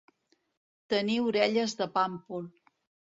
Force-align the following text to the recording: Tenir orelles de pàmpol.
Tenir 0.93 1.19
orelles 1.27 1.77
de 1.83 1.89
pàmpol. 1.99 2.49